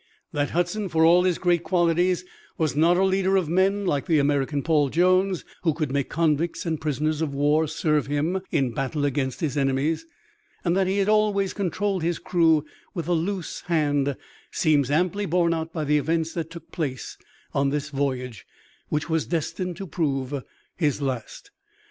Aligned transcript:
That 0.31 0.49
Hudson, 0.49 0.89
for 0.89 1.05
all 1.05 1.25
his 1.25 1.37
great 1.37 1.61
qualities, 1.63 2.25
was 2.57 2.75
not 2.75 2.97
a 2.97 3.03
leader 3.03 3.35
of 3.37 3.47
men 3.47 3.85
like 3.85 4.07
the 4.07 4.17
American 4.17 4.63
Paul 4.63 4.89
Jones, 4.89 5.45
who 5.61 5.75
could 5.75 5.91
make 5.91 6.09
convicts 6.09 6.65
and 6.65 6.81
prisoners 6.81 7.21
of 7.21 7.35
war 7.35 7.67
serve 7.67 8.07
him 8.07 8.41
in 8.49 8.71
battle 8.71 9.05
against 9.05 9.41
his 9.41 9.55
enemies; 9.55 10.07
and 10.65 10.75
that 10.75 10.87
he 10.87 10.97
had 10.97 11.07
always 11.07 11.53
controlled 11.53 12.01
his 12.01 12.17
crew 12.17 12.65
with 12.95 13.07
a 13.07 13.13
loose 13.13 13.61
hand 13.67 14.17
seems 14.49 14.89
amply 14.89 15.27
borne 15.27 15.53
out 15.53 15.71
by 15.71 15.83
the 15.83 15.99
events 15.99 16.33
that 16.33 16.49
took 16.49 16.71
place 16.71 17.15
on 17.53 17.69
this 17.69 17.89
voyage, 17.89 18.47
which 18.89 19.07
was 19.07 19.27
destined 19.27 19.77
to 19.77 19.85
prove 19.85 20.33
his 20.77 20.99
last. 20.99 21.51